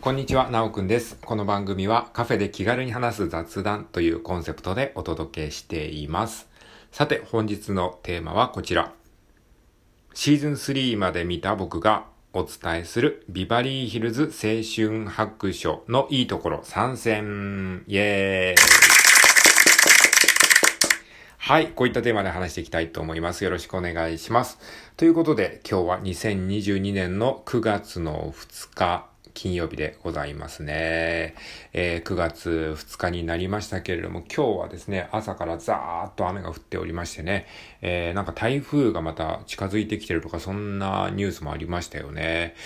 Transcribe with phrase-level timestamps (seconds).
[0.00, 1.18] こんにちは、なおくんです。
[1.24, 6.48] この番組はカフェで気軽に話す雑談というコンセプトでお届けしています。
[6.92, 8.92] さて、本日のテーマはこちら。
[10.14, 18.64] シーズン3まで見た僕がお伝えするビバリーヒルズ青春白書のいいところ参戦イエーイ
[21.38, 21.72] はい。
[21.72, 23.42] こういったテーマで話していきたいと思います。
[23.42, 24.60] よろしくお願いします。
[24.96, 29.08] ということで、今日は2022年の9月の2日、
[29.38, 31.36] 金曜日でございますね。
[31.72, 37.46] えー9月2日になりましたけれども、今日はですね、朝からザーッと雨が降っておりましてね、
[37.80, 42.56] えーなんか台風がまた近づいてきてるとか、そんなニュースもありましたよね。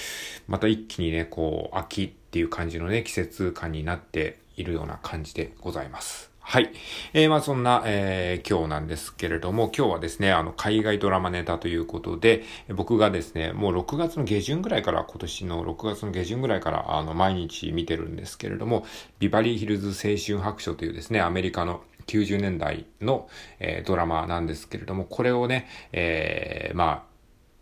[0.48, 6.31] また一気にね、こう、秋っていう感じのね、季節感になっているような感じでございます。
[6.44, 6.70] はい。
[7.14, 12.42] えー、まあそんな、えー今日なんですけれども、今日はですね、あの、海外ドラマネタということで、
[12.74, 18.84] 僕がですね、もう6月の下旬ぐらいから、今年の6月の下旬ぐらいから、あの、毎日見てるんですけれども、
[19.18, 23.28] ビバリーヒルズ青春白書というですね、アメリカの90年代の、
[23.60, 27.06] えードラマなんですけれども、これをね、えーま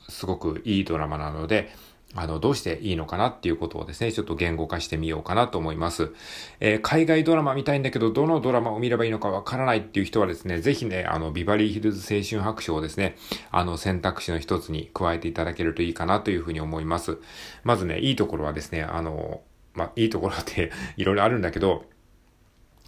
[0.08, 1.70] あ、すごくいいドラマなので、
[2.16, 6.12] あの、どうしていいのかなっていうことをですね、ちょっと言語化してみようかなと思います。
[6.58, 13.16] えー海外ドラマ見たいんだけど、どのドラマを見ればいいのかわからないっていう人はですね、ぜひね、あの、ビバリーヒルズ青春白書をですね、
[13.52, 17.18] あの、選択肢の一つに加えていただけるといいかなというふうに思います。
[17.62, 19.42] まずね、いいところはですね、あの、
[19.74, 21.84] まあ、いいところって いろいろあるんだけど、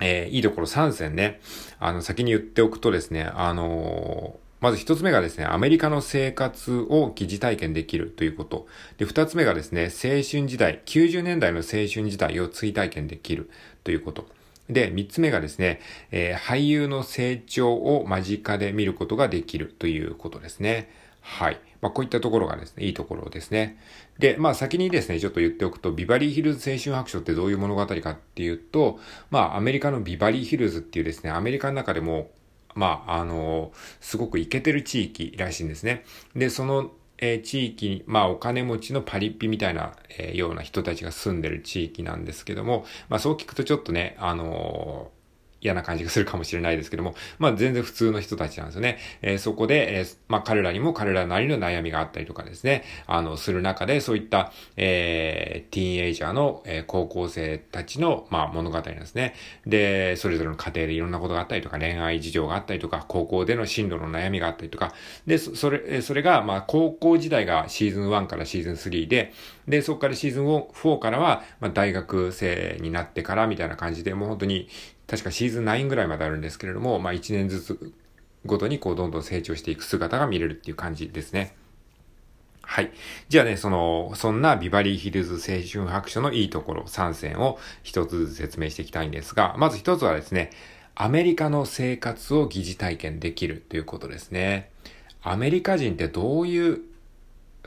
[0.01, 1.41] えーいいところ3選ね。
[1.79, 8.69] あの、先に言っておくとですね、あのーまず一つ目がですね、アメリカの生活を疑似体験できるということ。
[8.97, 13.51] で、二つ目がですね、青春時代、90年代の青春時代を追体験できる
[13.83, 14.29] ということ。
[14.71, 15.81] で、三つ目がですね、
[16.13, 20.89] えー俳優の成長を間近で見ることができるということですね。
[21.23, 21.59] はい。
[21.81, 23.79] まあ、こういったところがですね、いいところですね。
[24.21, 32.31] で、まあ、先にですね、ちょっと言っておくと、ビバリーヒルズ青春白書ってどういう物語かっていうと、まあ、アメリカのビバリーヒルズっていうですね、アメリカの中でも、
[32.75, 36.05] まあ、あの、すごくイケてる地域らしいんですね。
[36.35, 45.11] で、その、えー地域に、まあ、お金持ちのパリッピみたいな、えーような人たちが住んでる地域なんですけども、まあ、そう聞くとちょっとね、あの
[45.63, 48.99] 嫌な感じがするかもしれないですけども、まあ全然普通の人たちなんですよね。
[49.23, 59.35] えーそこで、えーまあ彼らにも彼らなりの悩みがあったりとかですね、あの、する中でそういった、えーティーンエイジャーの、えー高校生たちの、まあ物語なんですね。
[59.67, 64.93] で、それぞれの家庭でいろんなことがあったりとか、恋愛事情があったりとか、高校での進路の悩みがあったりとか、
[65.27, 69.33] で、それ、それが、まあ高校時代がシーズン1からシーズン3で、
[69.69, 74.69] で、そこからシーズン4からは、まあ大学生になってからみたいな感じで、もう本当に、
[75.07, 77.93] 確かシーズン9ぐらいまであるんですけれども、まあ1年ずつ
[78.47, 81.55] ごとにこうどんどん成長していく姿が見れるっていう感じですね。
[82.63, 82.93] はい。
[83.29, 90.51] じゃあね、その、そんなビバリーヒルズ青春白書のいいところ3選を一つずつ説明していきたいんですが、まず一つはですね、
[90.95, 94.71] アメリカの生活を疑似体験できるということですね。
[95.23, 96.81] アメリカ人ってどういう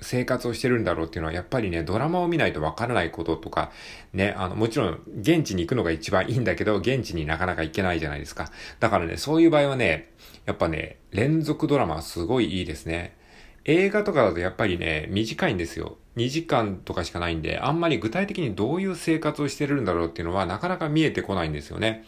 [0.02, 3.72] 生活をしてるんだろうっていうのは、やっぱりね、ドラマを見ないとわからないこととか、
[4.14, 8.52] ね、あの、もちろん、現地に行くのが一番いいんだけど、現地になかなか行けないじゃないですか。
[8.80, 10.12] だからね、そういう場合はね、
[10.46, 13.16] やっぱね、連続ドラマはすごいいいですね。
[13.64, 15.98] 映画とかだとやっぱりね、短いんですよ。
[16.18, 22.06] 2時間とかしかないんで、あんまり具体的にどういう生活をしてるんだろうっていうのは、なかなか見えてこないんですよね。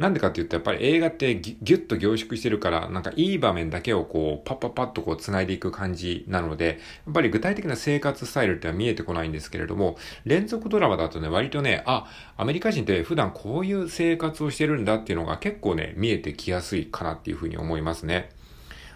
[0.00, 12.06] なんでかって言うと、やっぱり映画ってぎぎゅっと凝縮してるから、なんかいい場面だけをこう、パッパッパッとこう繋いでいく感じなので、やっぱり具体的な生活スタイルっては見えてこないんですけれども、連続ドラマだとね、割とね、あ、
[12.38, 18.30] アメリカ人って普段こういう生活をしてるんだっていうのが結構ね、見えてきやすいかなっていうふうに思いますね。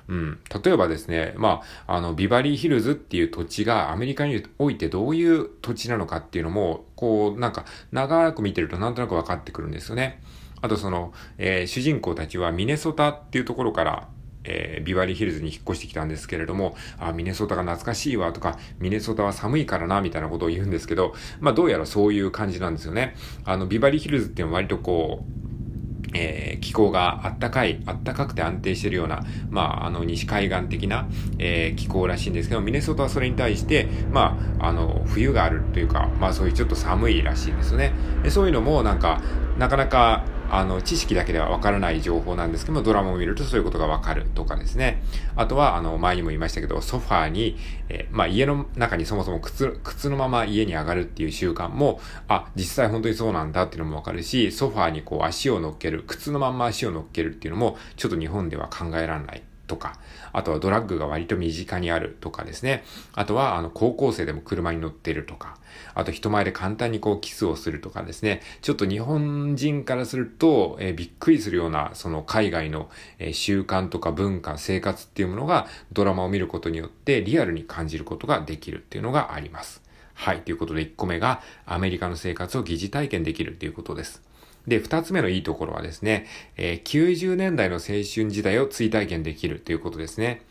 [0.08, 0.38] うん。
[0.64, 10.22] 例えばですね、まあ、あの、ビバリーヒルズっていう土地がアメリカにおいてどういう土地なのかっていうのも、こう、なんか、長く見てるとなんとなく分かってくるんですよね。
[10.64, 14.08] あとその、えー主人公たちはミネソタっていうところから、
[14.44, 23.14] えービバリーヒルズに引っ越してきたんですけれども、あ、ミネソタが懐かしいわとか、ミネソタは寒いからな、みたいなことを言うんですけど、まあどうやらそういう感じなんですよね。
[23.44, 31.06] あの、ビバリーヒルズっていうのは割とこう、えー気候があったかい、あったかくて安定してるような、まあ、あの、西海岸的な、
[31.38, 37.92] えー気候らしいんですけど、ミネソタはそれに対して、まあ、あの、冬があるというか、まあ、そういうちょっと寒いらしいんですよね。
[38.22, 39.20] でそういうのも、なんか、
[39.58, 45.02] なかなか、あの、知識だけではわからない情報なんですけども、ドラマを見るとそういうことがわかるとかですね。
[45.36, 47.56] あとは、あの、前にも言いましたけど、ソファーに、
[47.88, 59.98] えーまあ、家の中にそもそも靴、靴のまま家に上がるっていう習慣も、あ、実際本当にそうなんだっていうのもわかるし、ソファーにこう足を乗っける、靴のまんま足を乗っけるっていうのも、ちょっと日本では考えられないとか、
[60.32, 62.84] あとはドラッグが割と身近にあるとかですね。
[63.14, 65.56] あとは、あの、高校生でも車に乗ってるとか、
[65.94, 68.42] あと人前で簡単にこうキスをするとかですね。
[68.62, 79.82] ちょっと日本人からすると、えー、びっくりするような、その海外の、えー、習慣とか文化、生活っていうものがドラマを見ることによってリアルに感じることができるっていうのがあります。
[80.14, 80.40] はい。
[80.42, 84.22] ということで1個目がアメリカの生活を疑似体験できるということです。
[84.66, 86.26] で、二つ目のいいところはですね、
[86.56, 90.42] えー、90年代の青春時代を追体験できるということですね。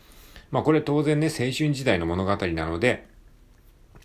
[0.50, 3.06] まあこれ当然ね、青春時代の物語なので、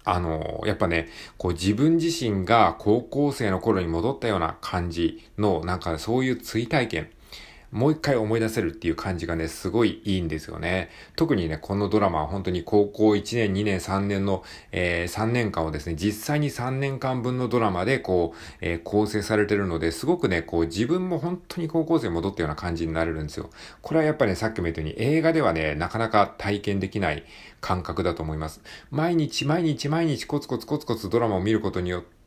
[0.03, 7.09] あの、やっぱね、こう自分自身が高校生の頃に戻ったような感じの、なんかそういう追体験。
[7.71, 10.89] もう一回思い出せるっていう感じがね、すごいいいんですよね。
[11.15, 23.49] 特にね、このドラマは本当に高校1年、2年、3年の、えー、3年間をですね、実際に3年間分のドラマでこう、えー、構成されてるので、すごくね、こう自分も本当に高校生に戻ったような感じになれるんですよ。
[23.81, 27.23] これはやっぱりね、さっきも言ったように映画ではね、なかなか体験できない
[27.61, 28.61] 感覚だと思います。
[28.89, 32.18] 毎日毎日毎日コツコツコツコツドラマを見ることによって、、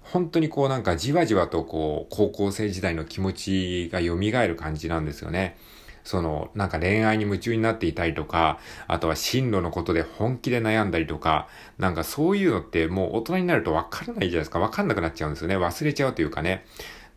[0.00, 4.16] 本当にこうなんかじわじわとこう、高校生時代の気持ちが蘇
[4.46, 5.56] る感じなんですよね。
[6.04, 8.58] その、なんか恋愛に夢中になっていたりとか、
[8.88, 11.48] あとは進路のことで本気で悩んだりとか、
[11.78, 14.58] なんかそういうのってもう大人になるとわからないじゃないですか。
[14.58, 15.56] わかんなくなっちゃうんですよね。
[15.56, 16.64] 忘れちゃうというかね。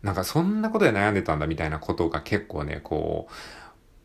[0.02, 3.28] なんかそんなことで悩んでたんだみたいなことが結構ね、こ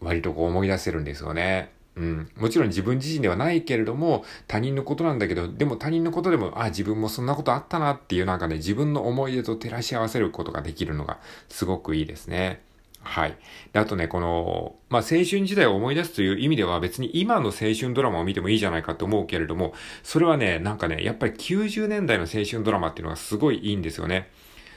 [0.02, 1.72] う、割とこう思い出せるんですよね。
[1.96, 2.30] うん。
[2.38, 12.62] もちろん自分自身ではないけれども、他人のことなんだけど、でも他人のことでも、あ、自分もそんなことあったなっていうなんかね、自分の思い出と照らし合わせることができるのがすごくいいですね。
[13.04, 13.36] はい。
[13.74, 19.74] で、あとね、この、まあ、青春時代を思い出すという意味では別に今の青春ドラマを見てもいいじゃないかと思うけれども、
[20.04, 24.30] それはね、なんかね、やっぱり90年代の青春ドラマっていうのがすごいいいんですよね。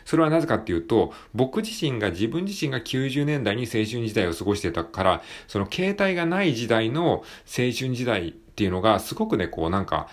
[0.05, 10.09] それはなぜかっていうと、僕自身が自分自身が90年代に青春時代を過ごしてたから、その携帯がない時代の青春時代っていうのがすごくね、こうなんか、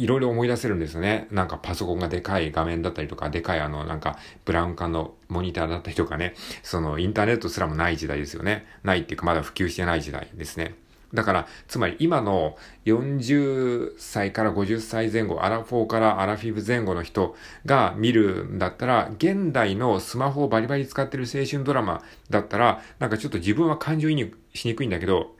[0.00, 1.28] いろいろ思い出せるんですよね。
[1.30, 8.66] なんかパソコンがでかい画面だったりとか、でかいあの、なんか、ブラウン管のモニターだったりとかね、そのインターネットすらもない時代ですよね。
[8.82, 10.74] ないっていうかまだ普及してない時代ですね。
[11.12, 17.34] だから、つまり今の40歳から50歳前後、アラフォーからアラフィフ前後の人
[17.66, 25.34] が見るんだったら、現代のスマホをバリバリ使ってる青春ドラマだったら、なんかちょっと自分は感情移入しにくいんだけど、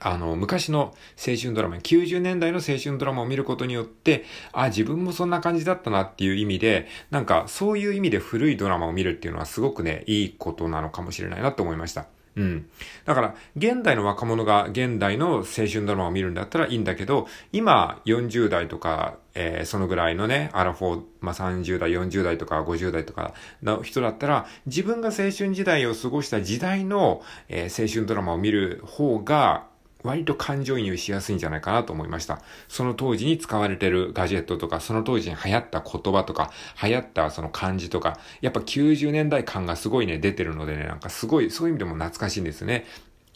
[0.00, 12.06] あの、昔の青春ドラマ、90年代の青春ドラマを見ることによって、あ、自分もそんな感じだったなっていう意味で、なんかそういう意味で古いドラマを見るっていうのはすごくね、いいことなのかもしれないなと思いました。
[12.34, 12.70] うん。
[13.04, 29.66] だから、現代の若者が現代の青春ドラマを見るんだったらいいんだけど、今、40代とか、えー、そのぐらいのね、アラフォー、まあ、30代、40代とか50代とかの人だったら、自分が青春時代を過ごした時代の、えー、青春ドラマを見る方が、
[30.02, 32.42] 割と感情移入しやすいんじゃないかなと思いました。
[32.68, 36.50] その当時に使われてるガジェットとか、その当時に流行った言葉とか、
[36.82, 42.84] 流行ったその漢字とか、やっぱ90年代感がすごいね、出てるのでね、なんかすごい、そういう意味でも懐かしいんですね。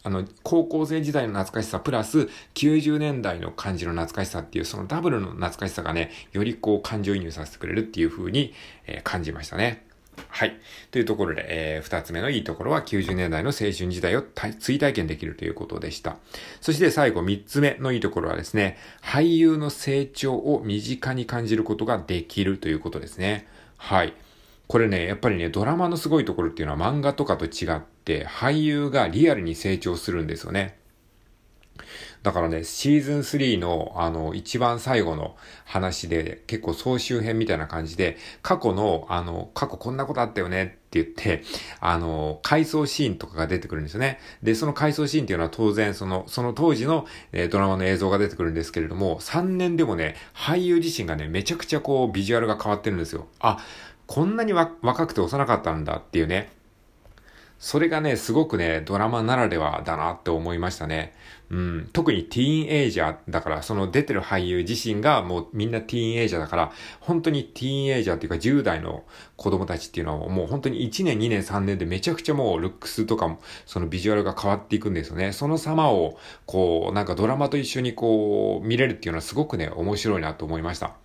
[0.03, 8.55] あの、高校生時代の懐かしさプラス90年代の感じの懐かしさっていうそのダブルの懐かしさがね、よりこう感情移入させてくれるっていう風に、
[8.87, 9.86] えー、感じましたね。
[10.29, 10.59] はい。
[10.91, 14.23] というところで、えー、二つ目のいいところは90年代の青春時代を
[14.61, 16.17] 追体験できるということでした。
[16.61, 23.47] そして最後三つ目のいいところはですね、俳優の成長を身近に感じることができるということですね。
[23.77, 24.15] はい。
[24.69, 30.77] これね、やっぱりね、ドラマのすごいところっていうのは漫画とかと違って、俳優がリアルに成長するんですよね。
[32.27, 41.45] だからね、シーズン3の、あの、一番最後の話で、結構総集編みたいな感じで、過去の、あの、過去こんなことあったよねって言って、
[41.79, 44.19] あの、回想シーンとかが出てくるんですよね。
[44.43, 53.29] で、その回想シーンっていうのは当然、その、その当時の、えー、ドラマの映像が出てくるんですけれども、3年でもね、俳優自身がね、めちゃくちゃこう、ビジュアルが変わってるんですよ。
[53.39, 53.59] あ、
[54.09, 56.56] こんなに若くて幼かったんだっていうね。
[57.59, 61.15] それがね、すごくね、ドラマならではだなって思いましたね。
[61.49, 69.05] うん、特にティーンエイジャーだから、その出てる俳優自身がもうみんなティーンエイジャーだから、本当にティーンエイジャーっていうか10代の
[69.37, 75.33] 子供たちっていうのはもう本当に1年、2年、3年でめちゃくちゃもうルックスとかも、そのビジュアルが変わっていくんですよね。
[75.33, 80.97] その様を、こう、なんかドラマと一緒にこう、見れるっていうのはすごくね、面白いなと思いました。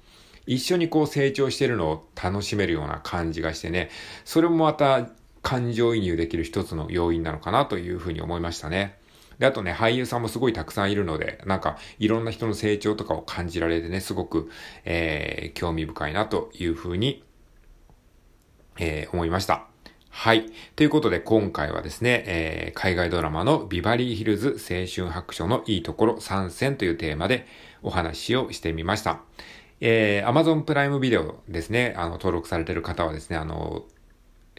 [0.47, 3.89] 一緒にこう成長してるのを楽しめるような感じがしてね、
[4.25, 5.07] それもまた
[5.41, 8.97] 感情移入できる一つの要因なのかなというふうに思いましたね。
[9.39, 14.51] で、あとね、俳優さんもすごいたくさんいるので、なんか、いろんな人の成長とかを感じられてね、すごく、
[14.85, 17.23] えー、興味深いなというふうに、
[18.77, 19.65] えー、思いました。
[20.13, 20.51] はい。
[20.75, 27.47] ということで今回はですね、えー、海外ドラマのビバリーヒルズ青春白書のいいところ参戦というテーマで
[27.81, 29.21] お話をしてみました。
[29.79, 33.85] えー、Amazon プライムビデオですね、あの、登録されている方はですね、あの、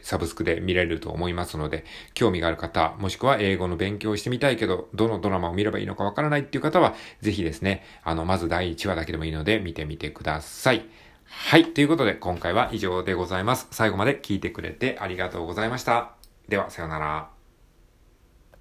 [0.03, 10.85] サブスクで見れると思いますので、興味がある方、もしくは英語の勉強をしてみたいけど、どのドラマを見ればいいのかわからないっていう方は、ぜひですね、あの、まず第1話だけでもいいので見てみてください。
[11.25, 11.73] はい。
[11.73, 13.67] ということで、今回は以上でございます。
[13.71, 16.11] 最後まで聞いてくれてありがとうございました。
[16.47, 17.32] では、さようなら。